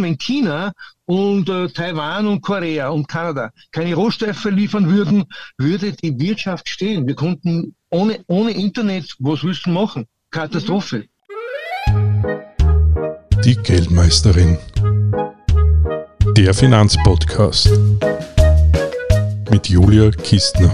[0.00, 0.72] wenn China
[1.04, 5.24] und äh, Taiwan und Korea und Kanada keine Rohstoffe liefern würden,
[5.58, 7.06] würde die Wirtschaft stehen.
[7.06, 10.06] Wir konnten ohne, ohne Internet, was du machen?
[10.30, 11.04] Katastrophe.
[13.44, 14.56] Die Geldmeisterin.
[16.36, 17.70] Der Finanzpodcast
[19.50, 20.70] mit Julia Kistner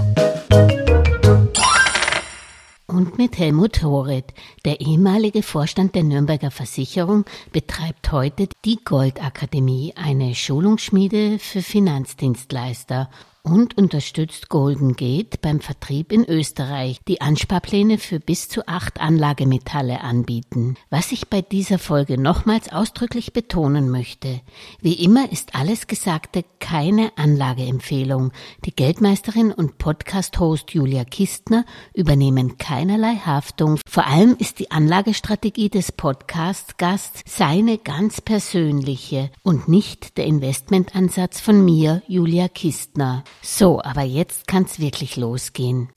[2.88, 4.32] und mit Helmut Horet.
[4.64, 13.10] Der ehemalige Vorstand der Nürnberger Versicherung betreibt heute die Goldakademie, eine Schulungsschmiede für Finanzdienstleister
[13.48, 20.00] und unterstützt Golden Gate beim Vertrieb in Österreich, die Ansparpläne für bis zu acht Anlagemetalle
[20.00, 20.76] anbieten.
[20.90, 24.40] Was ich bei dieser Folge nochmals ausdrücklich betonen möchte,
[24.80, 28.32] wie immer ist alles Gesagte keine Anlageempfehlung.
[28.64, 33.78] Die Geldmeisterin und Podcast-Host Julia Kistner übernehmen keinerlei Haftung.
[33.88, 41.64] Vor allem ist die Anlagestrategie des Podcast-Gasts seine ganz persönliche und nicht der Investmentansatz von
[41.64, 43.24] mir, Julia Kistner.
[43.42, 45.88] So, aber jetzt kann's wirklich losgehen.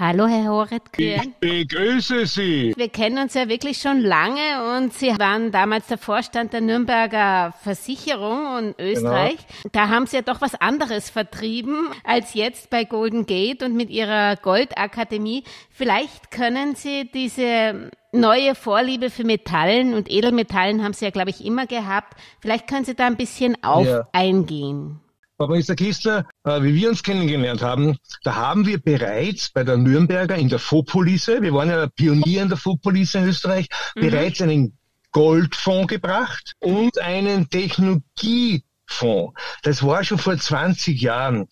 [0.00, 1.20] Hallo, Herr Horet-Kühn.
[1.20, 2.72] Ich begrüße Sie.
[2.76, 7.52] Wir kennen uns ja wirklich schon lange und Sie waren damals der Vorstand der Nürnberger
[7.64, 9.38] Versicherung in Österreich.
[9.38, 9.70] Genau.
[9.72, 13.90] Da haben Sie ja doch was anderes vertrieben als jetzt bei Golden Gate und mit
[13.90, 15.42] Ihrer Goldakademie.
[15.68, 21.44] Vielleicht können Sie diese neue Vorliebe für Metallen und Edelmetallen haben Sie ja, glaube ich,
[21.44, 22.16] immer gehabt.
[22.38, 24.06] Vielleicht können Sie da ein bisschen auf ja.
[24.12, 25.00] eingehen.
[25.38, 29.76] Frau Minister Kistler, äh, wie wir uns kennengelernt haben, da haben wir bereits bei der
[29.76, 34.00] Nürnberger in der Fopolise, wir waren ja Pionier in der Fopolise in Österreich, mhm.
[34.00, 34.76] bereits einen
[35.12, 39.32] Goldfonds gebracht und einen Technologiefonds.
[39.62, 41.46] Das war schon vor 20 Jahren.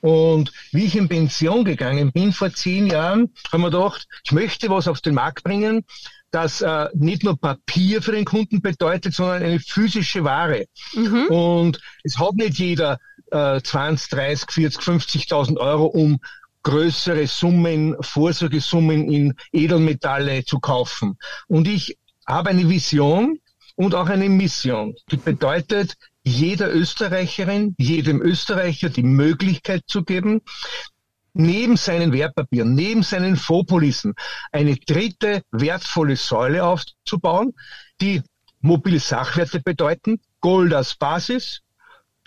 [0.00, 4.70] Und wie ich in Pension gegangen bin vor zehn Jahren, haben wir gedacht, ich möchte
[4.70, 5.84] was auf den Markt bringen,
[6.32, 10.66] das äh, nicht nur Papier für den Kunden bedeutet, sondern eine physische Ware.
[10.94, 11.26] Mhm.
[11.26, 12.98] Und es hat nicht jeder
[13.32, 16.20] äh, 20, 30, 40, 50.000 Euro, um
[16.62, 21.18] größere Summen, Vorsorgesummen in Edelmetalle zu kaufen.
[21.48, 23.40] Und ich habe eine Vision
[23.74, 24.94] und auch eine Mission.
[25.10, 30.40] Die bedeutet, jeder Österreicherin, jedem Österreicher die Möglichkeit zu geben,
[31.34, 34.14] neben seinen Wertpapieren, neben seinen Fondspolissen
[34.52, 37.54] eine dritte wertvolle Säule aufzubauen,
[38.00, 38.22] die
[38.60, 41.62] mobile Sachwerte bedeuten, Gold als Basis,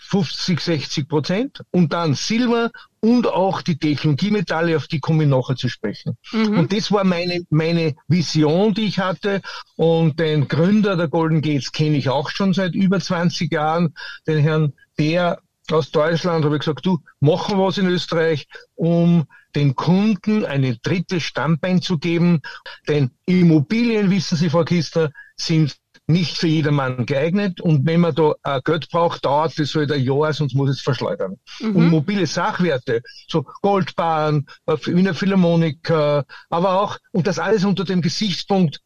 [0.08, 5.56] 50, 60 Prozent und dann Silber und auch die Technologiemetalle, auf die komme ich nachher
[5.56, 6.16] zu sprechen.
[6.32, 6.58] Mhm.
[6.58, 9.42] Und das war meine, meine Vision, die ich hatte.
[9.76, 13.94] Und den Gründer der Golden Gates kenne ich auch schon seit über 20 Jahren,
[14.26, 15.40] den Herrn Bär
[15.72, 18.46] aus Deutschland, habe ich gesagt, du, machen was in Österreich,
[18.76, 22.42] um den Kunden eine dritte Stammbein zu geben.
[22.86, 28.34] Denn Immobilien, wissen Sie, Frau Kistner, sind nicht für jedermann geeignet und wenn man da
[28.44, 31.38] äh, Geld braucht, dauert das halt ein Jahr, sonst muss es verschleudern.
[31.60, 31.76] Mhm.
[31.76, 37.84] Und mobile Sachwerte, so Goldbahn, äh, Wiener Philharmonik, äh, aber auch, und das alles unter
[37.84, 38.80] dem Gesichtspunkt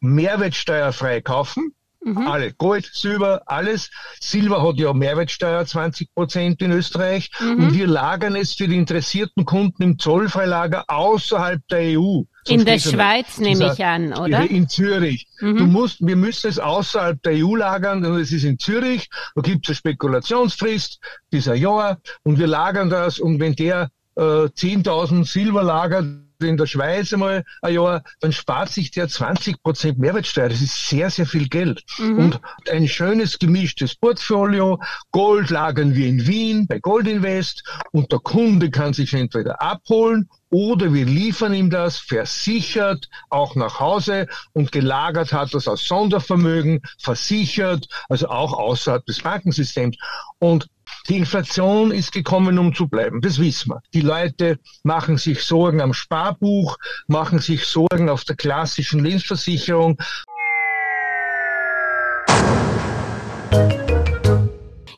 [0.00, 1.72] mehrwertsteuerfrei kaufen,
[2.04, 2.28] Mhm.
[2.28, 2.52] Alle.
[2.52, 3.90] Gold, Silber, alles.
[4.20, 7.30] Silber hat ja Mehrwertsteuer 20 Prozent in Österreich.
[7.40, 7.64] Mhm.
[7.64, 12.22] Und wir lagern es für die interessierten Kunden im Zollfreilager außerhalb der EU.
[12.46, 14.48] in der Schweiz nehme ich an, oder?
[14.48, 15.26] In Zürich.
[15.40, 15.56] Mhm.
[15.56, 19.08] Du musst, wir müssen es außerhalb der EU lagern, und es ist in Zürich.
[19.34, 21.00] Da gibt es eine Spekulationsfrist,
[21.32, 23.18] dieser Jahr, und wir lagern das.
[23.18, 28.70] Und wenn der äh, 10.000 Silber lagert, in der Schweiz einmal ein Jahr, dann spart
[28.70, 30.48] sich der 20 Prozent Mehrwertsteuer.
[30.48, 31.82] Das ist sehr, sehr viel Geld.
[31.98, 32.18] Mhm.
[32.18, 32.40] Und
[32.70, 34.80] ein schönes gemischtes Portfolio.
[35.10, 40.28] Gold lagern wir in Wien bei Gold Invest und der Kunde kann sich entweder abholen
[40.50, 46.80] oder wir liefern ihm das versichert auch nach Hause und gelagert hat das als Sondervermögen,
[46.98, 49.96] versichert, also auch außerhalb des Bankensystems.
[50.38, 50.68] Und
[51.08, 53.20] die Inflation ist gekommen, um zu bleiben.
[53.20, 53.82] Das wissen wir.
[53.94, 56.76] Die Leute machen sich Sorgen am Sparbuch,
[57.06, 59.98] machen sich Sorgen auf der klassischen Lebensversicherung.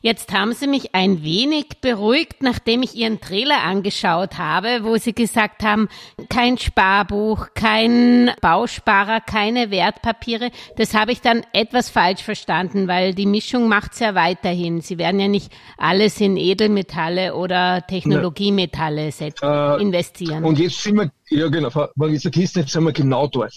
[0.03, 5.13] Jetzt haben Sie mich ein wenig beruhigt, nachdem ich Ihren Trailer angeschaut habe, wo Sie
[5.13, 5.89] gesagt haben,
[6.27, 10.49] kein Sparbuch, kein Bausparer, keine Wertpapiere.
[10.75, 14.81] Das habe ich dann etwas falsch verstanden, weil die Mischung macht's ja weiterhin.
[14.81, 20.43] Sie werden ja nicht alles in Edelmetalle oder Technologiemetalle äh, investieren.
[20.43, 23.53] Und jetzt sind wir, ja genau, Frau Magister Kisten, jetzt sind wir genau dort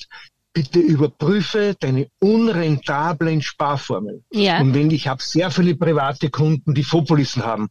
[0.55, 4.25] bitte überprüfe deine unrentablen Sparformeln.
[4.33, 4.61] Ja.
[4.61, 7.69] Und wenn ich habe sehr viele private Kunden, die Fondspolissen haben.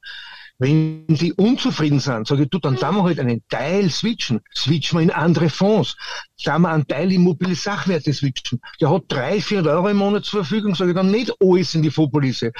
[0.59, 4.41] Wenn sie unzufrieden sind, sage ich, du, dann tun wir halt einen Teil switchen.
[4.55, 5.97] Switchen wir in andere Fonds.
[6.41, 8.61] Tun wir einen Teil immobile Sachwerte switchen.
[8.79, 11.81] Der hat drei, vier Euro im Monat zur Verfügung, sage ich dann nicht alles in
[11.81, 12.51] die Fondspolice.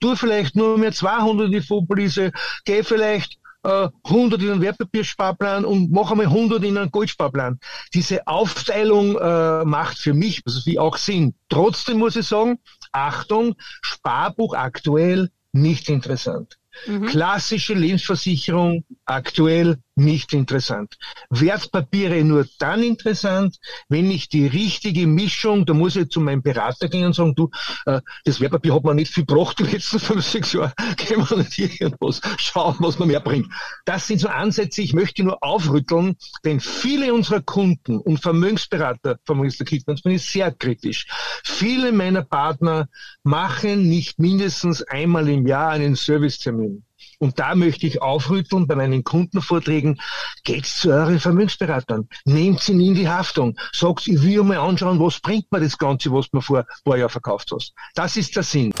[0.00, 2.30] Tu vielleicht nur mehr 200 in die Fondspolice,
[2.64, 7.58] geh vielleicht äh, 100 in einen Wertpapiersparplan und mach einmal 100 in einen Goldsparplan.
[7.94, 11.34] Diese Aufteilung äh, macht für mich, also wie auch Sinn.
[11.48, 12.58] Trotzdem muss ich sagen,
[12.92, 16.58] Achtung, Sparbuch aktuell nicht interessant.
[16.86, 17.06] Mhm.
[17.06, 20.96] Klassische Lebensversicherung aktuell nicht interessant.
[21.30, 23.56] Wertpapiere nur dann interessant,
[23.88, 27.50] wenn ich die richtige Mischung, da muss ich zu meinem Berater gehen und sagen, du,
[27.86, 31.36] äh, das Wertpapier hat man nicht viel gebracht die letzten fünf, sechs Jahre, können wir
[31.38, 33.48] nicht irgendwas schauen, was man mehr bringt.
[33.84, 39.64] Das sind so Ansätze, ich möchte nur aufrütteln, denn viele unserer Kunden und Vermögensberater, Minister
[39.64, 41.06] Kittmanns, bin ich sehr kritisch.
[41.42, 42.88] Viele meiner Partner
[43.22, 46.84] machen nicht mindestens einmal im Jahr einen Servicetermin.
[47.22, 50.00] Und da möchte ich aufrütteln bei meinen Kundenvorträgen,
[50.42, 55.20] geht zu euren Vermögensberatern, nehmt ihn in die Haftung, sagt, ich will mal anschauen, was
[55.20, 57.74] bringt mir das Ganze, was du mir vor ein paar Jahren verkauft hast.
[57.94, 58.72] Das ist der Sinn.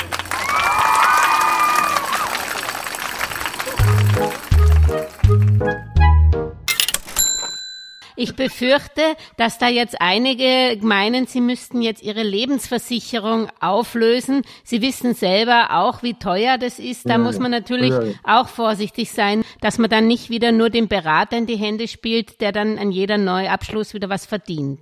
[8.22, 9.02] Ich befürchte,
[9.36, 14.42] dass da jetzt einige meinen, sie müssten jetzt ihre Lebensversicherung auflösen.
[14.62, 17.06] Sie wissen selber auch, wie teuer das ist.
[17.06, 18.12] Da ja, muss man natürlich ja, ja.
[18.22, 22.40] auch vorsichtig sein, dass man dann nicht wieder nur dem Berater in die Hände spielt,
[22.40, 24.78] der dann an jeder Neuabschluss wieder was verdient.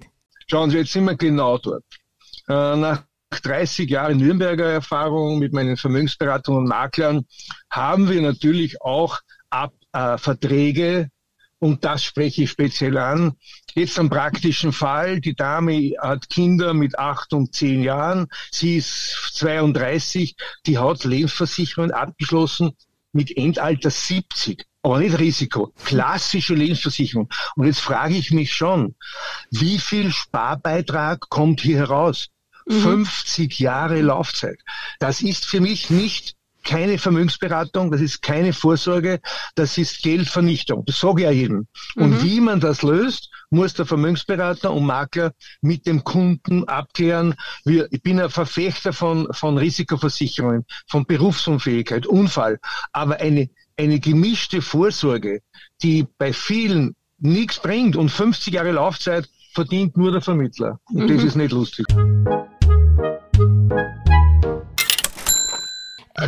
[0.47, 1.85] Schauen Sie, jetzt sind wir genau dort.
[2.47, 3.05] Äh, nach
[3.43, 7.25] 30 Jahren Nürnberger Erfahrung mit meinen Vermögensberatungen und Maklern
[7.71, 11.09] haben wir natürlich auch Ab, äh, Verträge
[11.61, 13.35] und das spreche ich speziell an.
[13.75, 15.21] Jetzt am praktischen Fall.
[15.21, 18.29] Die Dame hat Kinder mit acht und zehn Jahren.
[18.51, 20.35] Sie ist 32.
[20.67, 22.73] Die hat Lebensversicherung abgeschlossen
[23.13, 24.65] mit Endalter 70.
[24.83, 25.75] Aber nicht Risiko.
[25.85, 27.29] Klassische Lebensversicherung.
[27.57, 28.95] Und jetzt frage ich mich schon,
[29.51, 32.29] wie viel Sparbeitrag kommt hier heraus?
[32.67, 32.81] Mhm.
[33.05, 34.59] 50 Jahre Laufzeit.
[34.99, 39.21] Das ist für mich nicht keine Vermögensberatung, das ist keine Vorsorge,
[39.55, 40.85] das ist Geldvernichtung.
[40.87, 41.67] Das sage ich ja jedem.
[41.97, 42.03] Mhm.
[42.03, 47.35] Und wie man das löst, muss der Vermögensberater und Makler mit dem Kunden abklären.
[47.65, 52.59] ich bin ein Verfechter von, von Risikoversicherungen, von Berufsunfähigkeit, Unfall.
[52.93, 55.41] Aber eine, eine gemischte Vorsorge,
[55.83, 60.79] die bei vielen nichts bringt und 50 Jahre Laufzeit verdient nur der Vermittler.
[60.85, 61.09] Und mhm.
[61.09, 61.87] das ist nicht lustig.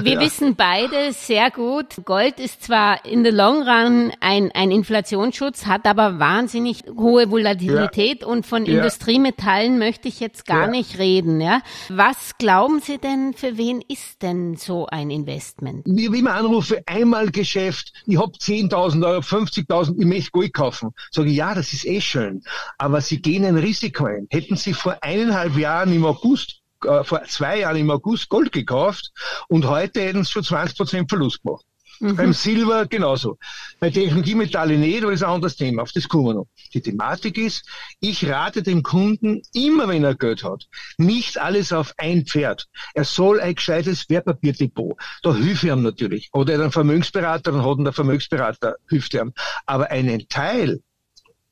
[0.00, 0.20] Wir ja.
[0.20, 5.86] wissen beide sehr gut, Gold ist zwar in the long run ein, ein Inflationsschutz, hat
[5.86, 8.26] aber wahnsinnig hohe Volatilität ja.
[8.26, 8.76] und von ja.
[8.76, 11.40] Industriemetallen möchte ich jetzt gar nicht reden.
[11.40, 11.60] Ja?
[11.88, 15.84] Was glauben Sie denn, für wen ist denn so ein Investment?
[15.86, 20.90] Wie, man anrufe, einmal Geschäft, ich habe 10.000 Euro, 50.000, ich möchte Gold kaufen.
[21.10, 22.42] Sage ich, ja, das ist eh schön,
[22.78, 24.26] aber Sie gehen ein Risiko ein.
[24.30, 29.12] Hätten Sie vor eineinhalb Jahren im August äh, vor zwei Jahren im August Gold gekauft
[29.48, 31.64] und heute hätten sie schon 20 Prozent Verlust gemacht.
[32.02, 32.16] Mhm.
[32.16, 33.38] Beim Silber genauso.
[33.78, 35.82] Bei Technologiemetalle nicht, aber das ist ein anderes Thema.
[35.82, 36.46] Auf das kommen wir noch.
[36.74, 37.64] Die Thematik ist,
[38.00, 40.66] ich rate dem Kunden, immer wenn er Geld hat,
[40.98, 42.66] nicht alles auf ein Pferd.
[42.94, 44.98] Er soll ein gescheites Wertpapierdepot.
[45.22, 46.28] Da hilft ihm natürlich.
[46.32, 49.32] Oder er hat einen Vermögensberater, dann hat ihn der Vermögensberater, hilft ihm.
[49.66, 50.80] Aber einen Teil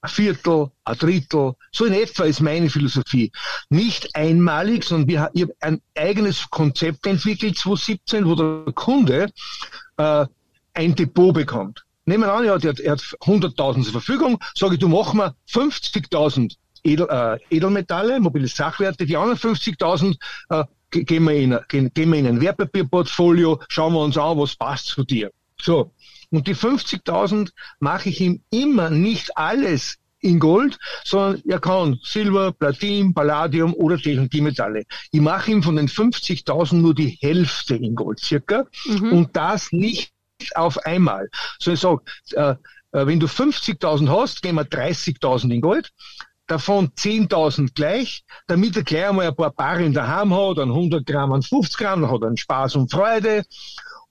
[0.03, 3.31] ein Viertel, ein Drittel, so in etwa ist meine Philosophie.
[3.69, 9.31] Nicht einmalig, sondern wir, ich habe ein eigenes Konzept entwickelt, 2017, wo der Kunde
[9.99, 10.27] äh,
[10.75, 11.85] ein Depot bekommt.
[12.07, 16.57] Nehmen wir an, er hat, hat 100.000 zur Verfügung, sage ich, du mach mal 50.000
[16.83, 20.17] Edel, äh, Edelmetalle, mobile Sachwerte, die anderen 50.000
[20.49, 21.05] äh, gehen
[21.69, 25.31] gehen, gehen wir in ein Wertpapierportfolio, schauen wir uns an, was passt zu dir.
[25.61, 25.93] So,
[26.31, 32.53] und die 50.000 mache ich ihm immer nicht alles in Gold, sondern er kann Silber,
[32.53, 34.85] Platin, Palladium oder Technologiemetalle.
[35.13, 39.13] Ich mache ihm von den 50.000 nur die Hälfte in Gold circa mhm.
[39.13, 40.13] und das nicht
[40.55, 41.29] auf einmal.
[41.59, 42.55] So ich sage, äh,
[42.93, 45.91] äh, wenn du 50.000 hast, gehen wir 30.000 in Gold,
[46.47, 49.53] davon 10.000 gleich, damit er gleich einmal ein paar
[49.93, 53.45] der Hand hat, dann 100 Gramm, an 50 Gramm, dann hat er Spaß und Freude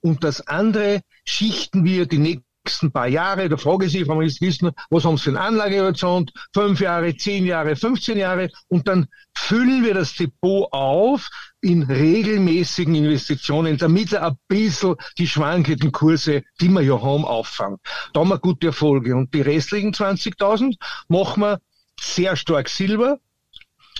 [0.00, 3.48] und das andere schichten wir die nächsten paar Jahre.
[3.48, 6.32] Da frage ich Sie, wenn wir wissen, was haben Sie für einen Anlagehorizont?
[6.54, 8.50] Fünf Jahre, zehn Jahre, 15 Jahre.
[8.68, 11.28] Und dann füllen wir das Depot auf
[11.60, 17.78] in regelmäßigen Investitionen, damit er ein bisschen die schwankenden Kurse, die wir ja haben, auffangen.
[18.12, 19.16] Da haben wir gute Erfolge.
[19.16, 20.76] Und die restlichen 20.000
[21.08, 21.60] machen wir
[22.00, 23.18] sehr stark Silber,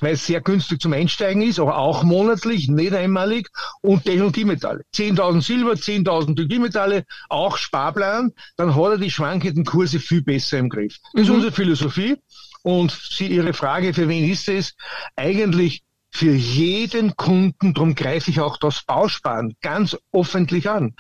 [0.01, 3.49] weil es sehr günstig zum Einsteigen ist, aber auch monatlich, nicht einmalig
[3.83, 4.85] und Technologiemetalle.
[4.95, 10.69] 10.000 Silber, 10.000 Technologiemetalle, auch Sparplan, dann hat er die schwankenden Kurse viel besser im
[10.69, 10.99] Griff.
[11.13, 11.23] Das mhm.
[11.23, 12.17] ist unsere Philosophie.
[12.63, 14.75] Und Sie, Ihre Frage, für wen ist es?
[15.17, 20.95] Eigentlich für jeden Kunden, darum greife ich auch das Bausparen ganz öffentlich an.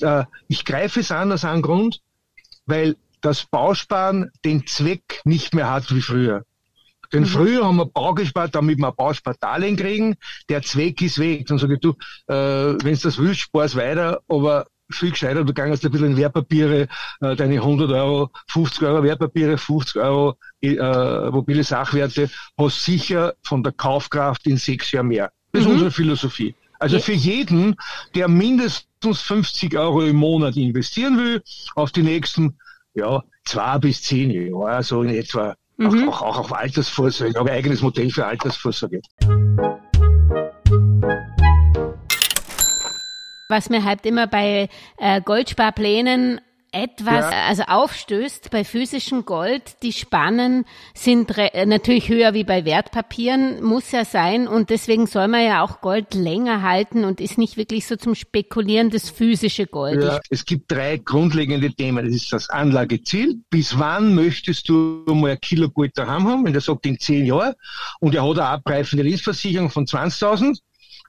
[0.00, 2.00] Äh, ich greife es an aus einem Grund,
[2.66, 6.44] weil das Bausparen den Zweck nicht mehr hat wie früher.
[7.12, 7.26] Denn mhm.
[7.26, 10.16] früher haben wir Bau gespart, damit wir ein Bauspardarlehen kriegen.
[10.48, 11.46] Der Zweck ist weg.
[11.46, 11.90] Dann sage ich, du,
[12.26, 12.34] äh,
[12.82, 16.88] wenn du das willst, spar's weiter, aber viel gescheiter, du gehst ein bisschen in Wertpapiere,
[17.20, 23.62] äh, deine 100 Euro, 50 Euro Wertpapiere, 50 Euro äh, mobile Sachwerte, hast sicher von
[23.62, 25.32] der Kaufkraft in sechs Jahren mehr.
[25.52, 25.74] Das ist mhm.
[25.74, 26.54] unsere Philosophie.
[26.78, 27.76] Also für jeden,
[28.14, 31.42] der mindestens 50 Euro im Monat investieren will,
[31.76, 32.58] auf die nächsten
[32.94, 35.56] ja, zwei bis zehn Jahre, so in etwa.
[35.76, 36.08] Mhm.
[36.08, 37.32] Auch, auch, auch auf Altersvorsorge.
[37.32, 39.00] Ich habe ein eigenes Modell für Altersvorsorge.
[43.48, 46.40] Was mir halt immer bei äh, Goldsparplänen
[46.74, 47.46] etwas ja.
[47.46, 49.82] also aufstößt bei physischem Gold.
[49.82, 50.64] Die Spannen
[50.94, 51.32] sind
[51.66, 54.48] natürlich höher wie bei Wertpapieren, muss ja sein.
[54.48, 58.14] Und deswegen soll man ja auch Gold länger halten und ist nicht wirklich so zum
[58.14, 60.02] Spekulieren das physische Gold.
[60.02, 62.04] Ja, es gibt drei grundlegende Themen.
[62.04, 63.40] Das ist das Anlageziel.
[63.50, 66.44] Bis wann möchtest du mal ein Kilo Gold daheim haben?
[66.44, 67.54] Wenn der sagt in zehn Jahren
[68.00, 70.58] und er hat eine abreifende Lebensversicherung von 20.000,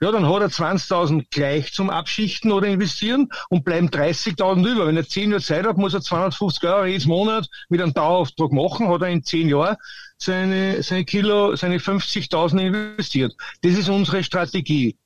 [0.01, 4.87] ja, dann hat er 20.000 gleich zum Abschichten oder investieren und bleiben 30.000 über.
[4.87, 8.51] Wenn er 10 Jahre Zeit hat, muss er 250 Euro jedes Monat mit einem Dauerauftrag
[8.51, 9.77] machen, hat er in 10 Jahren
[10.17, 13.33] seine, seine Kilo, seine 50.000 investiert.
[13.61, 14.97] Das ist unsere Strategie.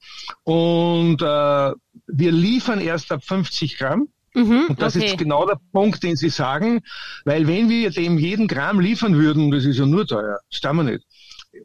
[0.44, 1.26] Und äh,
[2.08, 4.08] wir liefern erst ab 50 Gramm.
[4.34, 5.06] Mhm, und das okay.
[5.06, 6.82] ist genau der Punkt, den Sie sagen,
[7.26, 10.84] weil wenn wir dem jeden Gramm liefern würden, das ist ja nur teuer, das wir
[10.84, 11.04] nicht.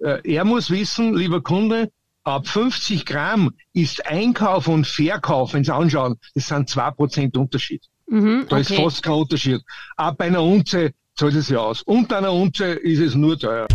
[0.00, 1.90] Äh, er muss wissen, lieber Kunde,
[2.24, 7.84] ab 50 Gramm ist Einkauf und Verkauf, wenn Sie anschauen, das sind zwei Prozent Unterschied.
[8.06, 8.60] Mhm, da okay.
[8.60, 9.60] ist fast kein Unterschied.
[9.96, 11.82] Ab einer Unze zahlt es ja aus.
[11.82, 13.66] Unter einer Unze ist es nur teuer.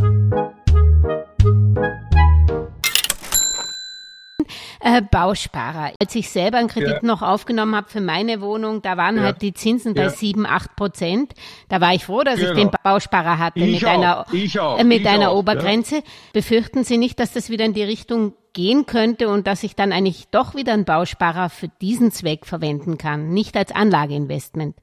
[4.79, 5.93] äh, Bausparer.
[5.99, 6.99] Als ich selber einen Kredit ja.
[7.01, 9.23] noch aufgenommen habe für meine Wohnung, da waren ja.
[9.23, 10.51] halt die Zinsen bei sieben, ja.
[10.51, 11.33] acht Prozent.
[11.67, 12.51] Da war ich froh, dass genau.
[12.51, 14.27] ich den Bausparer hatte ich mit auch.
[14.31, 16.03] einer, äh, mit einer Obergrenze.
[16.33, 19.91] Befürchten Sie nicht, dass das wieder in die Richtung gehen könnte und dass ich dann
[19.91, 24.75] eigentlich doch wieder einen Bausparer für diesen Zweck verwenden kann, nicht als Anlageinvestment?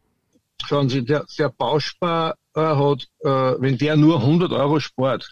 [0.65, 3.29] Schauen Sie, der, der Bausparer hat, äh,
[3.61, 5.31] wenn der nur 100 Euro spart,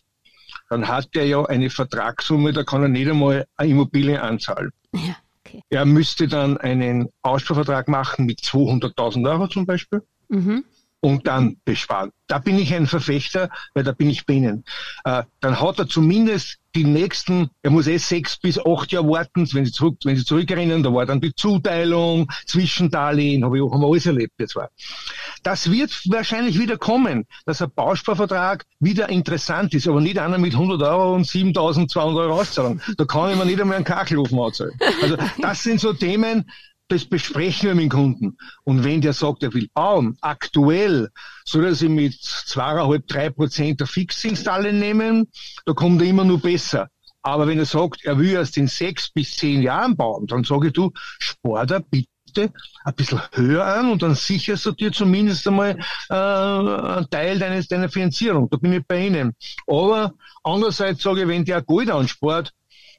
[0.69, 4.71] dann hat er ja eine Vertragssumme, da kann er nicht einmal eine Immobilie anzahlen.
[4.93, 5.63] Ja, okay.
[5.71, 10.03] Er müsste dann einen Bausparvertrag machen mit 200.000 Euro zum Beispiel.
[10.29, 10.65] Mhm
[11.05, 12.13] und dann besparen.
[12.29, 14.65] Da bin ich ein Verfechter, weil da bin ich bei Ihnen.
[15.05, 19.49] Äh, dann hat er zumindest die nächsten, er muss eh sechs bis acht Jahre warten,
[19.53, 23.73] wenn Sie zurück, wenn Sie zurückerinnern, da war dann die Zuteilung, Zwischendarlehen, habe ich auch
[23.73, 24.71] haben alles erlebt jetzt war.
[25.43, 30.55] Das wird wahrscheinlich wieder kommen, dass ein Bausparvertrag wieder interessant ist, aber nicht einer mit
[30.55, 32.81] 100 Euro und 7.200 Euro Auszahlung.
[32.97, 34.79] Da kann ich mir nicht einmal einen Kachelofen anzahlen.
[35.03, 36.51] Also das sind so Themen,
[36.95, 38.37] das besprechen wir mit dem Kunden.
[38.63, 41.11] Und wenn der sagt, er will bauen, aktuell,
[41.45, 45.27] soll er sich mit zweieinhalb, drei Prozent der Fixzinsdarlehen nehmen,
[45.67, 46.89] da kommt er immer nur besser.
[47.23, 50.69] Aber wenn er sagt, er will erst in sechs bis zehn Jahren bauen, dann sage
[50.69, 52.53] ich du, spar da bitte
[52.85, 55.79] ein bisschen höher an und dann sicherst du dir zumindest einmal
[56.11, 58.49] äh, einen Teil deines, deiner Finanzierung.
[58.51, 59.35] Da bin ich bei Ihnen.
[59.67, 62.53] Aber andererseits sage ich, wenn der Gold anspart,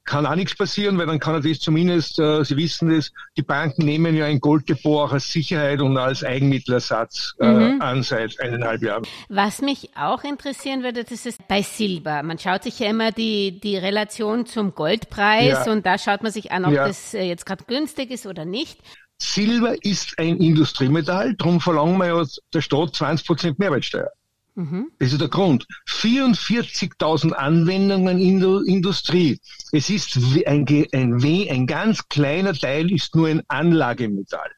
[0.05, 3.41] kann auch nichts passieren, weil dann kann er das zumindest, äh, Sie wissen das, die
[3.41, 7.81] Banken nehmen ja ein Golddepot auch als Sicherheit und als Eigenmittelersatz äh, mhm.
[7.81, 9.03] an seit eineinhalb Jahren.
[9.29, 12.21] Was mich auch interessieren würde, das ist bei Silber.
[12.21, 15.71] Man schaut sich ja immer die, die Relation zum Goldpreis ja.
[15.71, 16.87] und da schaut man sich an, ob ja.
[16.87, 18.79] das äh, jetzt gerade günstig ist oder nicht.
[19.17, 24.11] Silber ist ein Industriemetall, darum verlangen wir ja der Staat 20 Prozent Mehrwertsteuer.
[24.55, 24.91] Mhm.
[24.99, 25.67] Das ist der Grund.
[25.87, 29.39] 44.000 Anwendungen in der Industrie.
[29.71, 34.49] Es ist ein, ein, ein ganz kleiner Teil ist nur ein Anlagemetall.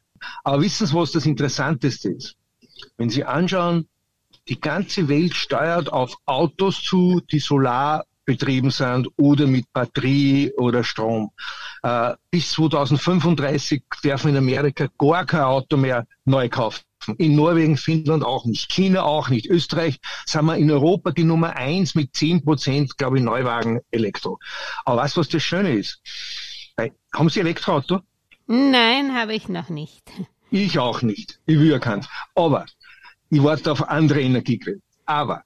[0.44, 2.36] Aber wissen Sie, was das Interessanteste ist?
[2.96, 3.88] Wenn Sie anschauen,
[4.48, 10.84] die ganze Welt steuert auf Autos zu, die solar betrieben sind oder mit Batterie oder
[10.84, 11.30] Strom.
[11.82, 16.82] Äh, bis 2035 dürfen in Amerika gar kein Auto mehr neu kaufen.
[17.16, 18.70] In Norwegen, Finnland auch nicht.
[18.70, 19.46] China auch nicht.
[19.46, 24.38] Österreich sind wir in Europa die Nummer eins mit zehn Prozent, glaube ich, Neuwagen Elektro.
[24.84, 26.02] Aber weißt du, was das Schöne ist?
[27.14, 28.00] Haben Sie Elektroauto?
[28.46, 30.02] Nein, habe ich noch nicht.
[30.50, 31.40] Ich auch nicht.
[31.46, 32.10] Ich will erkannt.
[32.34, 32.66] Aber
[33.30, 34.82] ich warte auf andere Energiequellen.
[35.06, 35.44] Aber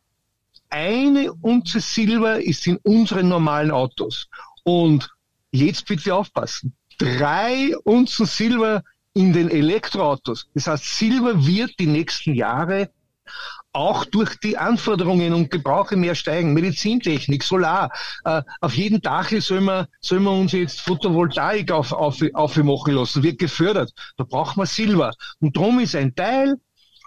[0.72, 4.28] eine Unze Silber ist in unseren normalen Autos.
[4.64, 5.10] Und
[5.50, 6.74] jetzt bitte aufpassen.
[6.98, 8.82] Drei Unzen Silber
[9.14, 10.48] in den Elektroautos.
[10.54, 12.90] Das heißt, Silber wird die nächsten Jahre
[13.74, 16.52] auch durch die Anforderungen und Gebrauche mehr steigen.
[16.52, 17.90] Medizintechnik, Solar.
[18.24, 23.22] Äh, auf jeden Dach soll man, soll man uns jetzt Photovoltaik auf, auf, aufmachen lassen.
[23.22, 23.92] Wird gefördert.
[24.16, 25.12] Da braucht man Silber.
[25.40, 26.56] Und darum ist ein Teil,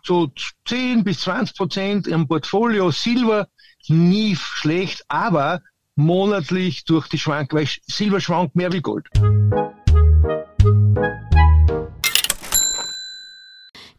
[0.04, 0.32] so
[0.68, 3.48] 10 bis 20 Prozent im Portfolio Silber
[3.90, 5.62] nie schlecht, aber
[5.96, 9.08] monatlich durch die Schwank, weil Silber schwankt mehr wie Gold.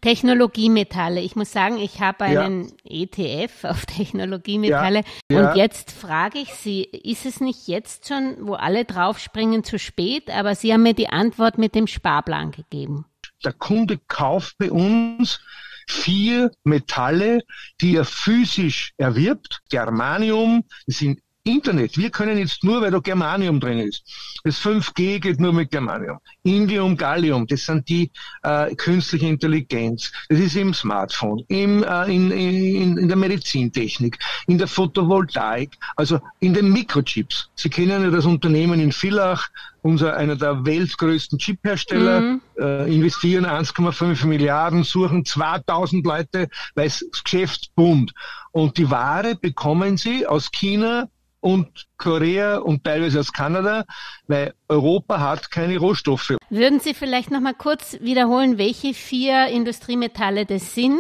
[0.07, 1.21] Technologiemetalle.
[1.21, 3.03] Ich muss sagen, ich habe einen ja.
[3.03, 5.03] ETF auf Technologiemetalle.
[5.29, 5.41] Ja.
[5.41, 5.51] Ja.
[5.51, 10.31] Und jetzt frage ich Sie, ist es nicht jetzt schon, wo alle draufspringen, zu spät?
[10.31, 13.07] Aber Sie haben mir die Antwort mit dem Sparplan gegeben.
[13.45, 15.41] Der Kunde kauft bei uns
[15.87, 17.43] vier Metalle,
[17.81, 19.63] die er physisch erwirbt.
[19.71, 21.97] Germanium, das sind Internet.
[21.97, 24.03] Wir können jetzt nur, weil da Germanium drin ist.
[24.45, 26.19] Das 5G geht nur mit Germanium.
[26.43, 28.11] Indium, Gallium, das sind die
[28.43, 30.13] äh, künstliche Intelligenz.
[30.29, 36.21] Das ist im Smartphone, im, äh, in, in, in der Medizintechnik, in der Photovoltaik, also
[36.41, 37.49] in den Mikrochips.
[37.55, 39.49] Sie kennen ja das Unternehmen in Villach,
[39.87, 42.41] unser, einer der weltgrößten Chiphersteller, mhm.
[42.59, 48.13] äh, investieren 1,5 Milliarden, suchen 2000 Leute, weil das Geschäft boomt.
[48.53, 51.09] Und die Ware bekommen sie aus China,
[51.41, 53.85] und Korea und teilweise aus Kanada,
[54.27, 56.35] weil Europa hat keine Rohstoffe.
[56.51, 60.99] Würden Sie vielleicht noch mal kurz wiederholen, welche vier Industriemetalle das sind?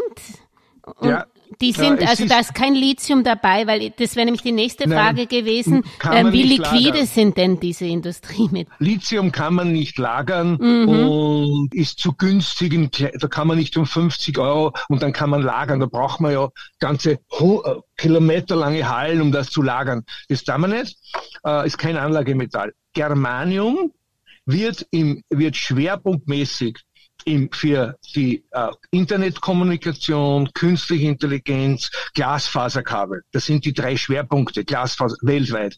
[0.85, 1.27] Und ja,
[1.61, 4.53] die sind, ja, also ist, da ist kein Lithium dabei, weil das wäre nämlich die
[4.53, 5.85] nächste Frage nein, gewesen.
[6.11, 7.07] Ähm, wie liquide lagern.
[7.07, 8.77] sind denn diese Industriemetall?
[8.79, 10.89] Lithium kann man nicht lagern mhm.
[10.89, 12.73] und ist zu günstig.
[12.73, 15.81] Im, da kann man nicht um 50 Euro und dann kann man lagern.
[15.81, 16.49] Da braucht man ja
[16.79, 17.19] ganze äh,
[17.97, 20.05] kilometerlange Hallen, um das zu lagern.
[20.29, 20.99] Das tun wir nicht.
[21.45, 22.73] Äh, ist kein Anlagemetall.
[22.93, 23.93] Germanium
[24.47, 26.79] wird, im, wird schwerpunktmäßig
[27.27, 33.23] im, für die äh, Internetkommunikation, künstliche Intelligenz, Glasfaserkabel.
[33.33, 35.77] Das sind die drei Schwerpunkte, Glasfaser weltweit.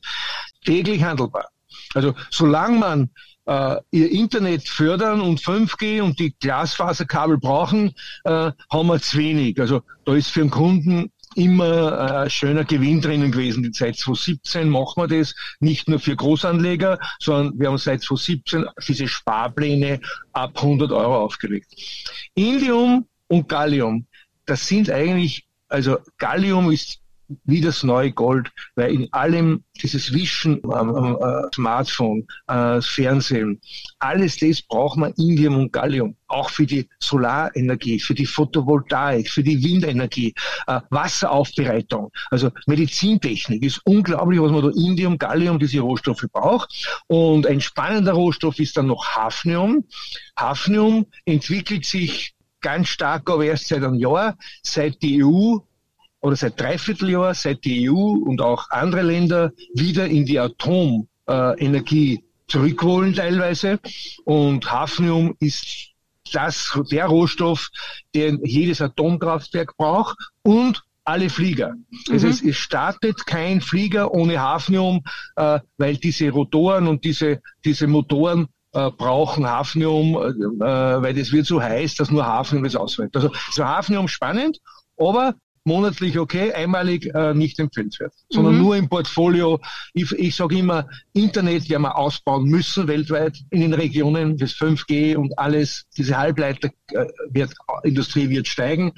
[0.65, 1.49] Täglich handelbar.
[1.95, 3.11] Also solange man
[3.47, 7.95] äh, ihr Internet fördern und 5G und die Glasfaserkabel brauchen,
[8.25, 9.59] äh, haben wir zu wenig.
[9.59, 13.63] Also da ist für den Kunden immer äh, schöner Gewinn drinnen gewesen.
[13.63, 18.67] Die Seit 2017 machen wir das nicht nur für Großanleger, sondern wir haben seit 2017
[18.87, 20.01] diese Sparpläne
[20.33, 21.73] ab 100 Euro aufgelegt.
[22.35, 24.07] Indium und Gallium,
[24.47, 27.01] das sind eigentlich, also Gallium ist
[27.45, 33.61] wie das neue Gold, weil in allem dieses Wischen am, äh, Smartphone, äh, Fernsehen,
[33.99, 39.43] alles das braucht man Indium und Gallium, auch für die Solarenergie, für die Photovoltaik, für
[39.43, 40.35] die Windenergie,
[40.67, 47.03] äh, Wasseraufbereitung, also Medizintechnik ist unglaublich, was man da Indium, Gallium, diese Rohstoffe braucht.
[47.07, 49.85] Und ein spannender Rohstoff ist dann noch Hafnium.
[50.37, 55.59] Hafnium entwickelt sich ganz stark, aber erst seit einem Jahr, seit die EU
[56.21, 63.15] oder seit Dreivierteljahr, seit die EU und auch andere Länder wieder in die Atomenergie zurückholen
[63.15, 63.79] teilweise.
[64.25, 65.89] Und Hafnium ist
[66.33, 67.71] das, der Rohstoff,
[68.15, 71.71] den jedes Atomkraftwerk braucht und alle Flieger.
[71.71, 71.87] Mhm.
[72.13, 75.03] Das heißt, es startet kein Flieger ohne Hafnium,
[75.37, 81.47] äh, weil diese Rotoren und diese, diese Motoren äh, brauchen Hafnium, äh, weil das wird
[81.47, 83.17] so heiß, dass nur Hafnium das auswählt.
[83.17, 84.59] Also so Hafnium spannend,
[84.99, 85.35] aber
[85.69, 88.63] monatlich okay, einmalig äh, nicht empfehlenswert, sondern mhm.
[88.63, 89.61] nur im Portfolio.
[89.95, 95.17] Ich, ich sage immer, Internet werden wir ausbauen müssen weltweit in den Regionen, das 5G
[95.17, 97.55] und alles, diese Halbleiter äh, wird,
[97.85, 98.93] Industrie wird steigen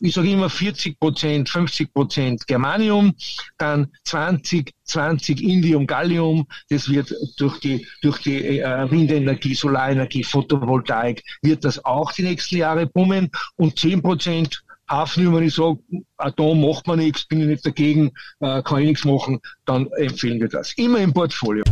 [0.00, 3.14] ich sage immer 40 Prozent, 50 Prozent Germanium,
[3.58, 6.46] dann 20, 20 Indium, Gallium.
[6.68, 12.56] Das wird durch die, durch die äh, Windenergie, Solarenergie, Photovoltaik, wird das auch die nächsten
[12.56, 15.78] Jahre bummen und 10 Prozent Hafenüber, wenn ich sage,
[16.16, 20.40] Atom macht man nichts, bin ich nicht dagegen, äh, kann ich nichts machen, dann empfehlen
[20.40, 20.72] wir das.
[20.76, 21.64] Immer im Portfolio.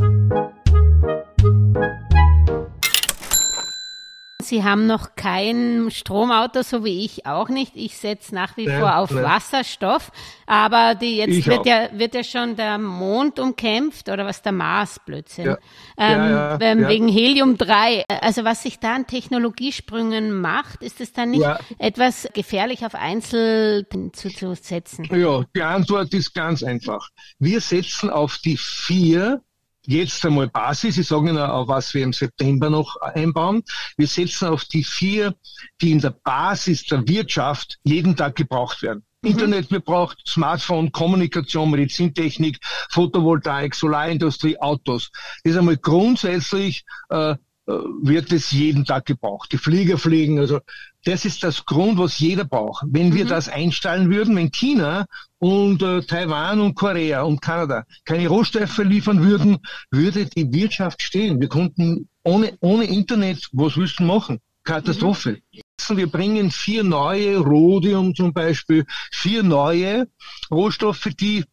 [4.52, 7.72] Sie haben noch kein Stromauto, so wie ich auch nicht.
[7.74, 9.22] Ich setze nach wie ja, vor auf ja.
[9.22, 10.12] Wasserstoff.
[10.44, 15.00] Aber die, jetzt wird ja, wird ja schon der Mond umkämpft oder was der Mars
[15.06, 15.46] Blödsinn.
[15.46, 15.58] Ja.
[15.96, 18.04] Ähm, ähm wegen Helium 3.
[18.08, 23.86] Also was sich da an Technologiesprüngen macht, ist es dann nicht etwas gefährlich auf Einzel
[24.12, 25.08] zu, zu setzen?
[25.10, 27.08] Ja, die Antwort ist ganz einfach.
[27.38, 29.40] Wir setzen auf die vier
[29.86, 30.98] jetzt einmal Basis.
[30.98, 33.62] Ich sage Ihnen auch, was wir im September noch einbauen.
[33.96, 35.34] Wir setzen auf die vier,
[35.80, 39.04] die in der Basis der Wirtschaft jeden Tag gebraucht werden.
[39.22, 39.30] Mhm.
[39.30, 42.58] Internet, wir brauchen Smartphone, Kommunikation, Medizintechnik,
[42.90, 45.10] Photovoltaik, Solarindustrie, Autos.
[45.44, 49.52] Das ist einmal grundsätzlich äh, äh, wird es jeden Tag gebraucht.
[49.52, 50.60] Die Flieger fliegen, also
[51.04, 52.84] das ist das Grund, was jeder braucht.
[52.88, 53.28] Wenn wir mhm.
[53.28, 55.06] das einstellen würden, wenn China
[55.38, 59.58] und äh, Taiwan und Korea und Kanada keine Rohstoffe liefern würden,
[59.90, 61.40] würde die Wirtschaft stehen.
[61.40, 64.40] Wir konnten ohne, ohne Internet, was du machen?
[64.64, 65.40] Katastrophe.
[65.52, 65.96] Mhm.
[65.96, 70.06] Wir bringen vier neue, Rhodium zum Beispiel, vier neue
[70.50, 71.44] Rohstoffe, die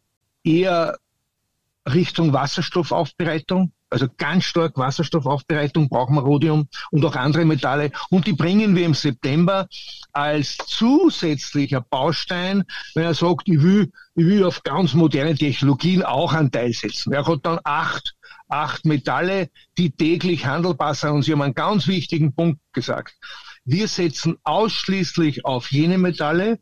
[0.44, 0.98] eher
[1.88, 7.92] Richtung Wasserstoffaufbereitung also ganz stark Wasserstoffaufbereitung brauchen wir Rhodium und auch andere Metalle.
[8.10, 9.68] Und die bringen wir im September
[10.14, 16.34] als zusätzlicher Baustein, wenn er sagt, ich will, ich will auf ganz moderne Technologien auch
[16.34, 17.14] einen Teil setzen.
[17.14, 18.16] Er hat dann acht,
[18.48, 21.12] acht Metalle, die täglich handelbar sind.
[21.12, 23.16] Und Sie haben einen ganz wichtigen Punkt gesagt.
[23.66, 26.60] Wir setzen ausschließlich auf jene Metalle,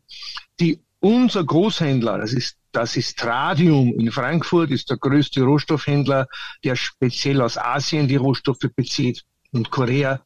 [0.60, 6.26] die unser Großhändler, das ist das ist Tradium in Frankfurt, ist der größte Rohstoffhändler,
[6.64, 10.20] der speziell aus Asien die Rohstoffe bezieht und Korea.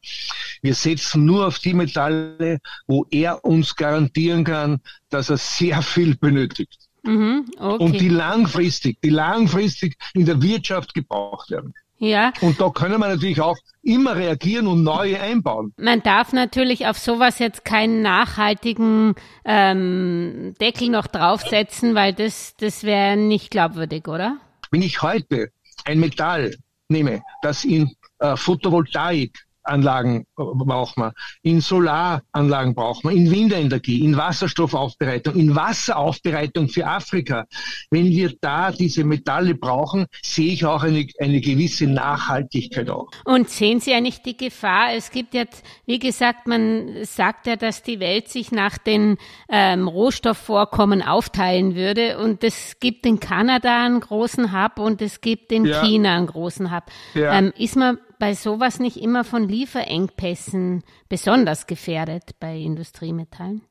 [0.61, 6.15] Wir setzen nur auf die Metalle, wo er uns garantieren kann, dass er sehr viel
[6.15, 6.89] benötigt.
[7.03, 7.83] Mhm, okay.
[7.83, 11.73] Und die langfristig, die langfristig in der Wirtschaft gebraucht werden.
[12.03, 12.33] Ja.
[12.41, 15.73] Und da können wir natürlich auch immer reagieren und neue einbauen.
[15.77, 22.83] Man darf natürlich auf sowas jetzt keinen nachhaltigen ähm, Deckel noch draufsetzen, weil das, das
[22.83, 24.37] wäre nicht glaubwürdig, oder?
[24.69, 25.49] Wenn ich heute
[25.85, 26.55] ein Metall
[26.89, 29.31] nehme, das in äh, Photovoltaik
[29.63, 37.45] Anlagen braucht man, in Solaranlagen braucht man, in Windenergie, in Wasserstoffaufbereitung, in Wasseraufbereitung für Afrika.
[37.89, 43.09] Wenn wir da diese Metalle brauchen, sehe ich auch eine, eine gewisse Nachhaltigkeit auch.
[43.25, 44.93] Und sehen Sie ja nicht die Gefahr?
[44.93, 49.17] Es gibt jetzt, wie gesagt, man sagt ja, dass die Welt sich nach den
[49.49, 55.51] ähm, Rohstoffvorkommen aufteilen würde und es gibt in Kanada einen großen Hub und es gibt
[55.51, 55.81] in ja.
[55.83, 56.83] China einen großen Hub.
[57.13, 57.37] Ja.
[57.37, 63.63] Ähm, ist man bei sowas nicht immer von Lieferengpässen besonders gefährdet bei Industriemetallen?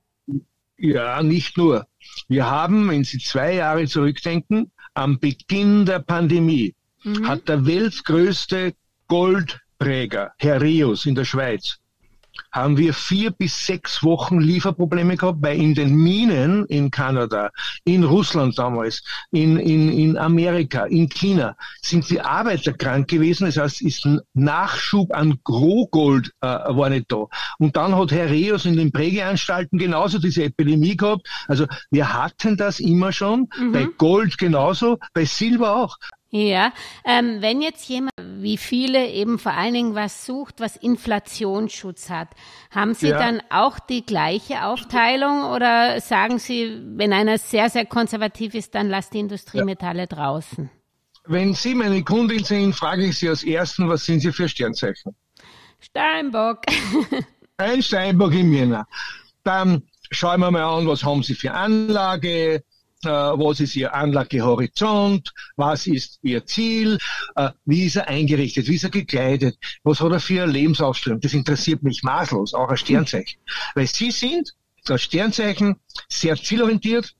[0.77, 1.87] Ja, nicht nur.
[2.29, 7.27] Wir haben, wenn Sie zwei Jahre zurückdenken, am Beginn der Pandemie mhm.
[7.27, 8.75] hat der weltgrößte
[9.07, 11.79] Goldträger, Herr Rios in der Schweiz,
[12.53, 17.51] haben wir vier bis sechs Wochen Lieferprobleme gehabt, weil in den Minen in Kanada,
[17.85, 23.47] in Russland damals, in, in, in Amerika, in China sind die Arbeiter krank gewesen.
[23.47, 27.27] Das heißt, ist ein Nachschub an Rohgold äh, war nicht da.
[27.59, 31.27] Und dann hat Herr Reus in den Prägeanstalten genauso diese Epidemie gehabt.
[31.49, 33.73] Also wir hatten das immer schon, mhm.
[33.73, 35.97] bei Gold genauso, bei Silber auch.
[36.35, 36.73] Ja,
[37.05, 38.12] ähm, wenn jetzt jemand,
[38.43, 42.29] wie viele, eben vor allen Dingen was sucht, was Inflationsschutz hat,
[42.71, 43.19] haben Sie ja.
[43.19, 48.89] dann auch die gleiche Aufteilung oder sagen Sie, wenn einer sehr, sehr konservativ ist, dann
[48.89, 50.07] lasst die Industriemetalle ja.
[50.07, 50.71] draußen?
[51.25, 55.15] Wenn Sie meine Kundin sind, frage ich Sie als Ersten, was sind Sie für Sternzeichen?
[55.79, 56.63] Steinbock.
[57.57, 58.87] Ein Steinbock im Jänner.
[59.45, 62.63] Dann schauen wir mal an, was haben Sie für Anlage,
[63.11, 66.99] was ist Ihr Anlagehorizont, was ist Ihr Ziel,
[67.37, 71.21] äh, wie ist er eingerichtet, wie ist er gekleidet, was hat er für eine Lebensaufstellung.
[71.21, 73.41] Das interessiert mich maßlos, auch als Sternzeichen.
[73.75, 74.53] Weil Sie sind
[74.89, 75.77] als Sternzeichen
[76.09, 77.15] sehr zielorientiert,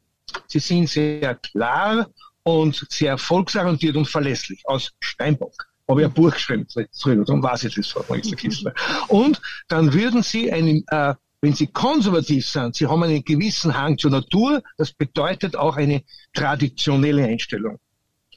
[0.47, 2.09] Sie sind sehr klar
[2.43, 7.65] und sehr erfolgsorientiert und verlässlich aus Steinbock habe ich ein Buch geschrieben drüber, darum weiß
[7.65, 8.73] ich das von Kistler.
[9.09, 13.99] Und dann würden Sie einen, äh, wenn Sie konservativ sind, Sie haben einen gewissen Hang
[13.99, 16.03] zur Natur, das bedeutet auch eine
[16.33, 17.79] traditionelle Einstellung,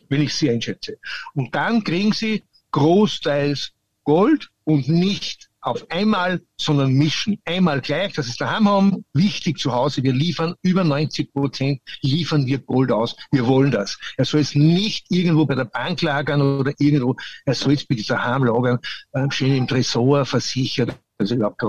[0.10, 0.98] wenn ich Sie einschätze.
[1.36, 3.72] Und dann kriegen Sie großteils
[4.04, 7.40] Gold und nicht auf einmal, sondern mischen.
[7.44, 10.04] Einmal gleich, dass es daheim haben, wichtig zu Hause.
[10.04, 13.16] Wir liefern über 90 Prozent, liefern wir Gold aus.
[13.32, 13.98] Wir wollen das.
[14.18, 17.16] Er soll es nicht irgendwo bei der Bank lagern oder irgendwo,
[17.46, 18.80] er soll es bitte daheim lagern,
[19.14, 20.96] äh, schön im Tresor versichert.
[21.18, 21.60] Also überhaupt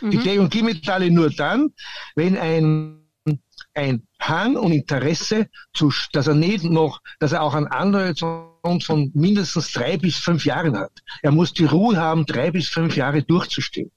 [0.00, 0.10] Mhm.
[0.10, 1.70] Die Technologiemetalle nur dann,
[2.14, 2.98] wenn ein
[3.74, 9.10] ein Hang und Interesse, zu, dass er nicht noch, dass er auch einen Anreiz von
[9.14, 10.92] mindestens drei bis fünf Jahren hat.
[11.22, 13.90] Er muss die Ruhe haben, drei bis fünf Jahre durchzustehen.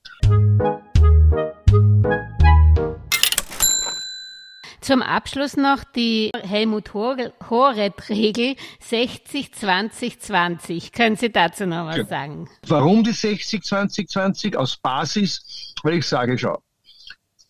[4.86, 8.56] Zum Abschluss noch die Helmut Horet-Regel
[8.88, 10.92] 60-20-20.
[10.92, 12.48] Können Sie dazu noch was sagen?
[12.68, 14.56] Warum die 60-20-20?
[14.56, 16.62] Aus Basis, weil ich sage, schau,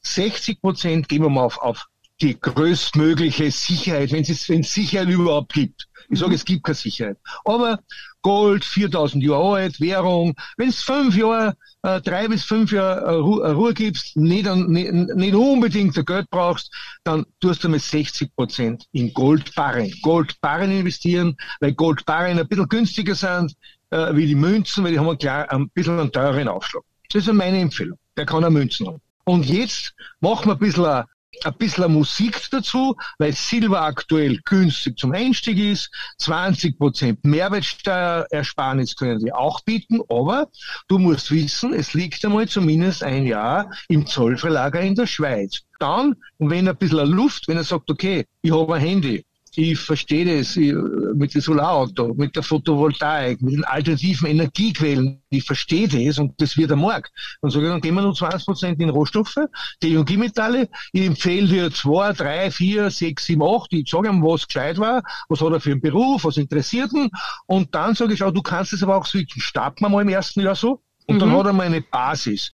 [0.03, 1.87] 60 Prozent gehen wir mal auf, auf
[2.21, 5.84] die größtmögliche Sicherheit, wenn es wenn es Sicherheit überhaupt gibt.
[6.09, 7.17] Ich sage, es gibt keine Sicherheit.
[7.43, 7.79] Aber
[8.21, 13.15] Gold, 4000 Jahre alt, Währung, wenn es fünf Jahre, äh, drei bis fünf Jahre äh,
[13.15, 16.71] Ruhe, äh, Ruhe gibst, nicht, nicht, nicht unbedingt Geld brauchst,
[17.03, 19.93] dann tust du mit 60 Prozent in Goldbarren.
[20.01, 23.53] Goldbarren investieren, weil Goldbarren ein bisschen günstiger sind
[23.91, 26.83] äh, wie die Münzen, weil die haben klar ein bisschen einen teureren Aufschlag.
[27.11, 27.97] Das ist meine Empfehlung.
[28.17, 29.01] Der kann auch Münzen haben.
[29.25, 31.03] Und jetzt machen wir ein bisschen
[31.43, 35.91] ein bisschen Musik dazu, weil Silber aktuell günstig zum Einstieg ist.
[36.19, 40.49] 20 Prozent Mehrwertsteuerersparnis können sie auch bieten, aber
[40.87, 45.61] du musst wissen, es liegt einmal zumindest ein Jahr im Zollverlager in der Schweiz.
[45.79, 49.25] Dann, wenn ein bisschen Luft, wenn er sagt, okay, ich habe ein Handy,
[49.57, 50.73] ich verstehe das ich,
[51.15, 55.21] mit dem Solarauto, mit der Photovoltaik, mit den alternativen Energiequellen.
[55.29, 57.11] Ich verstehe das und das wird der Markt.
[57.41, 59.37] Dann sage ich, dann gehen wir nur 20 Prozent in Rohstoffe,
[59.79, 60.69] Technologiemetalle.
[60.91, 63.71] Ich empfehle dir zwei, drei, vier, sechs, sieben, acht.
[63.73, 67.09] Ich sage ihm, was gescheit war, was hat er für einen Beruf, was interessiert ihn.
[67.47, 69.41] Und dann sage ich, schau, du kannst es aber auch switchen.
[69.41, 70.81] Starten wir mal im ersten Jahr so.
[71.07, 71.19] Und mhm.
[71.19, 72.51] dann hat er mal eine Basis.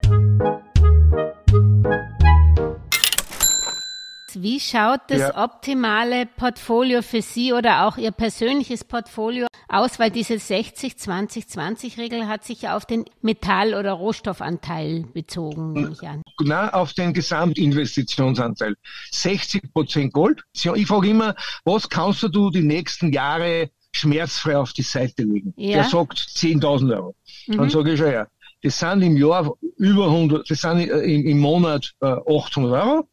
[4.42, 5.44] Wie schaut das ja.
[5.44, 10.00] optimale Portfolio für Sie oder auch Ihr persönliches Portfolio aus?
[10.00, 16.24] Weil diese 60-20-20-Regel hat sich auf den Metall- oder Rohstoffanteil bezogen, nehme ich an.
[16.44, 18.76] Nein, auf den Gesamtinvestitionsanteil.
[19.12, 20.42] 60 Prozent Gold.
[20.54, 25.54] Ich frage immer, was kannst du die nächsten Jahre schmerzfrei auf die Seite legen?
[25.56, 25.78] Ja.
[25.78, 27.16] Der sagt 10.000 Euro.
[27.46, 27.58] Mhm.
[27.58, 28.26] Dann sage ich schon, ja,
[28.64, 33.08] das sind im Jahr über 100, das sind im, im Monat äh, 800 Euro.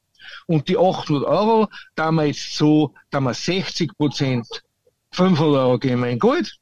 [0.46, 4.46] Und die 800 Euro, da wir jetzt so, da wir 60 Prozent
[5.12, 6.56] 500 Euro geben wir in Gold,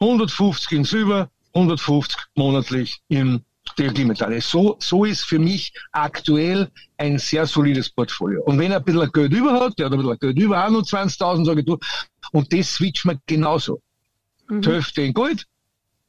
[0.00, 3.42] 150 in Silber, 150 monatlich in
[3.78, 4.40] Metalle.
[4.40, 8.42] So, so ist für mich aktuell ein sehr solides Portfolio.
[8.44, 10.70] Und wenn er ein bisschen Geld über hat, der hat ein bisschen Geld über, auch
[10.70, 11.78] noch 20.000, sage ich du,
[12.32, 13.80] und das switchen wir genauso.
[14.48, 14.62] Mhm.
[14.62, 15.46] Die Hälfte in Gold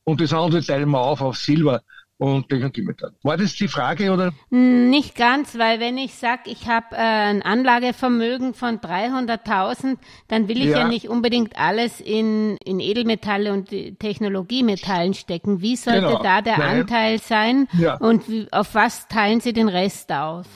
[0.04, 1.82] und das andere teilen wir auf auf Silber
[2.18, 3.14] und Technologiemetall.
[3.24, 4.34] War das die Frage oder?
[4.50, 10.58] Nicht ganz, weil wenn ich sage, ich habe äh, ein Anlagevermögen von 300.000, dann will
[10.58, 10.80] ich ja.
[10.80, 10.88] ja.
[10.88, 15.62] nicht unbedingt alles in, in Edelmetalle und Technologiemetallen stecken.
[15.62, 16.24] Wie sollte genau.
[16.24, 16.82] da der Nein.
[16.82, 17.98] Anteil sein ja.
[17.98, 20.48] und wie, auf was teilen Sie den Rest auf?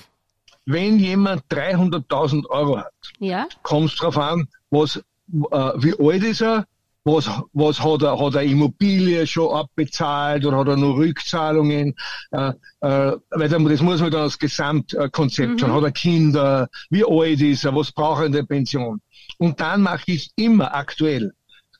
[0.65, 3.47] Wenn jemand 300.000 Euro hat, ja?
[3.61, 6.65] kommt es darauf an, was, äh, wie alt ist er,
[7.03, 11.95] was, was hat er, hat er Immobilie schon abbezahlt oder hat er nur Rückzahlungen,
[12.31, 15.59] äh, äh, weil das muss man dann als Gesamtkonzept mhm.
[15.59, 19.01] schon, hat er Kinder, wie alt ist er, was braucht er in der Pension?
[19.37, 21.33] Und dann mache ich immer aktuell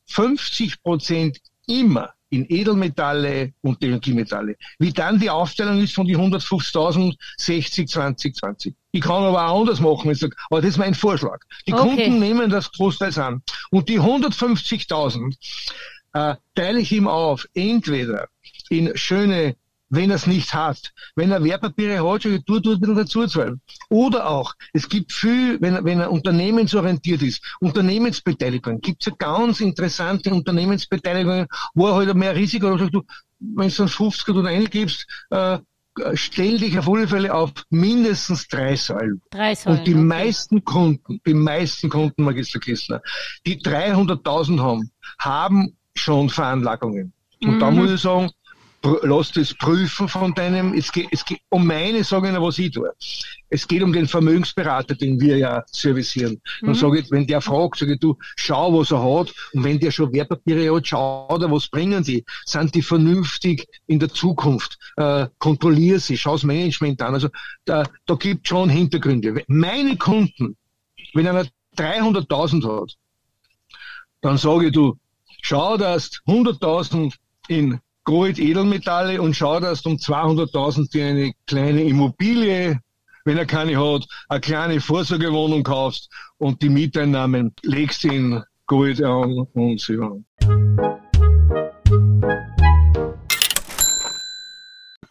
[0.08, 4.56] 50 Prozent immer in Edelmetalle und Energiemetalle.
[4.80, 8.76] Wie dann die Aufstellung ist von die 150.000, 60, 20, 20.
[8.92, 11.40] Ich kann aber auch anders machen, ich sage, aber das ist mein Vorschlag.
[11.68, 11.82] Die okay.
[11.82, 13.42] Kunden nehmen das großteils an.
[13.70, 15.36] Und die 150.000
[16.14, 18.28] äh, teile ich ihm auf, entweder
[18.70, 19.56] in schöne
[19.92, 20.94] wenn er es nicht hat.
[21.16, 23.62] Wenn er Wertpapiere hat, schon tut, tut ein dazu zahlen.
[23.90, 29.60] Oder auch, es gibt viel, wenn, wenn er unternehmensorientiert ist, Unternehmensbeteiligung, gibt es ja ganz
[29.60, 32.94] interessante Unternehmensbeteiligungen, wo er halt mehr Risiko hat.
[32.94, 33.04] Du,
[33.40, 35.60] wenn du dann 50 oder eingibst, äh,
[36.14, 39.22] stell dich auf alle Fälle auf mindestens drei Säulen.
[39.32, 39.80] Drei Säulen.
[39.80, 40.04] Und die okay.
[40.04, 43.02] meisten Kunden, die meisten Kunden, Magister Kessler,
[43.46, 47.14] die 300.000 haben, haben schon Veranlagungen.
[47.44, 47.60] Und mhm.
[47.60, 48.32] da muss ich sagen,
[48.84, 52.58] lass das prüfen von deinem, es geht, es geht um meine, sage ich noch, was
[52.58, 52.92] ich tue.
[53.50, 56.42] Es geht um den Vermögensberater, den wir ja servicieren.
[56.62, 56.76] Dann mhm.
[56.76, 59.34] sage ich, wenn der fragt, sage ich, du, schau, was er hat.
[59.54, 62.24] Und wenn der schon Wertpapiere hat, schau da, was bringen die?
[62.46, 64.80] Sind die vernünftig in der Zukunft?
[64.96, 67.14] Äh, kontrollier sie, schau das Management an.
[67.14, 67.30] Also,
[67.66, 69.44] da, da gibt schon Hintergründe.
[69.48, 70.56] Meine Kunden,
[71.14, 71.46] wenn einer
[71.78, 72.96] 300.000 hat,
[74.22, 74.98] dann sage ich, du,
[75.42, 77.14] schau, dass 100.000
[77.48, 82.80] in Gold, Edelmetalle und schau, dass du um 200.000 dir eine kleine Immobilie,
[83.26, 89.48] wenn er keine hat, eine kleine Vorsorgewohnung kaufst und die Mieteinnahmen legst in Gold an
[89.54, 90.18] und Silber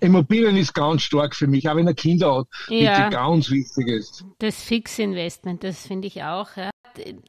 [0.00, 3.86] Immobilien ist ganz stark für mich, auch wenn er Kinder hat, ja, die ganz wichtig
[3.86, 4.24] ist.
[4.38, 6.56] Das Fixinvestment, das finde ich auch.
[6.56, 6.69] Ja.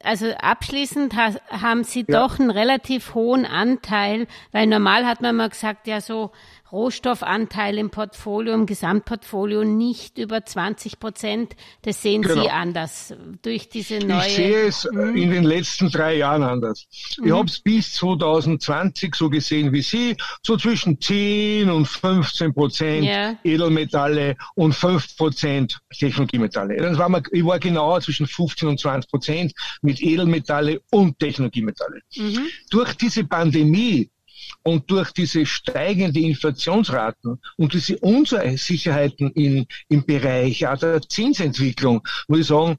[0.02, 2.20] Also abschließend ha haben Sie ja.
[2.20, 6.30] doch einen relativ hohen Anteil, weil normal hat man mal gesagt, ja so
[6.72, 11.54] Rohstoffanteil im Portfolio, im Gesamtportfolio nicht über 20 Prozent.
[11.82, 12.42] Das sehen genau.
[12.42, 14.26] Sie anders durch diese neue.
[14.26, 15.14] Ich sehe es hm.
[15.16, 16.86] in den letzten drei Jahren anders.
[17.18, 17.26] Mhm.
[17.26, 23.04] Ich habe es bis 2020 so gesehen wie Sie, so zwischen 10 und 15 Prozent
[23.04, 23.36] ja.
[23.44, 26.76] Edelmetalle und 5 Prozent Technologiemetalle.
[26.76, 32.00] Das war mal, ich war genauer zwischen 15 und 20 Prozent mit Edelmetalle und Technologiemetalle.
[32.16, 32.48] Mhm.
[32.70, 34.08] Durch diese Pandemie
[34.62, 42.46] und durch diese steigende Inflationsraten und diese Unsicherheiten in, im Bereich der Zinsentwicklung, muss ich
[42.46, 42.78] sagen,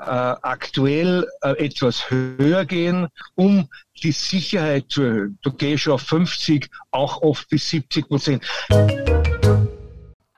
[0.00, 3.68] äh, aktuell äh, etwas höher gehen, um
[4.02, 5.38] die Sicherheit zu erhöhen.
[5.60, 8.44] Ich schon auf 50, auch oft bis 70 Prozent.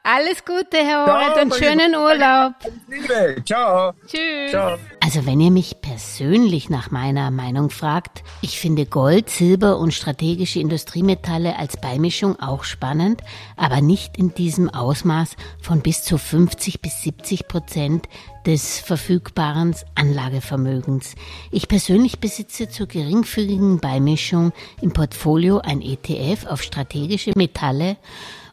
[0.04, 2.54] Alles Gute, Herr Horet, und schönen Urlaub.
[2.88, 3.92] Liebe, ciao.
[4.04, 4.50] Tschüss.
[4.50, 4.76] Ciao.
[4.98, 10.58] Also wenn ihr mich persönlich nach meiner Meinung fragt, ich finde Gold, Silber und strategische
[10.58, 13.20] Industriemetalle als Beimischung auch spannend,
[13.56, 18.08] aber nicht in diesem Ausmaß von bis zu 50 bis 70 Prozent
[18.44, 21.14] des verfügbaren Anlagevermögens.
[21.52, 27.98] Ich persönlich besitze zur geringfügigen Beimischung im Portfolio ein ETF auf strategische Metalle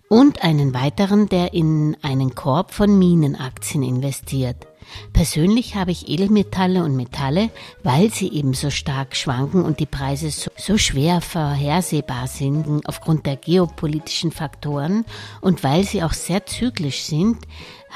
[0.10, 4.68] und einen weiteren, der in einen Korb von Minenaktien investiert.
[5.14, 7.52] Persönlich habe ich Edelmetalle und Metalle,
[7.84, 13.28] weil sie eben so stark schwanken und die Preise so, so, schwer vorhersehbar sind aufgrund
[13.28, 15.06] der geopolitischen Faktoren
[15.42, 17.38] und weil sie auch sehr zyklisch sind,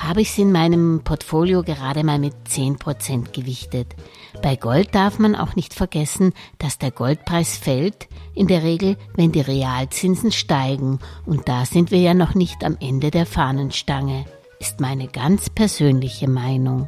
[0.03, 3.95] habe ich sie in meinem Portfolio gerade mal mit 10% gewichtet.
[4.41, 9.31] Bei Gold darf man auch nicht vergessen, dass der Goldpreis fällt, in der Regel, wenn
[9.31, 14.25] die Realzinsen steigen, und da sind wir ja noch nicht am Ende der Fahnenstange,
[14.59, 16.87] ist meine ganz persönliche Meinung.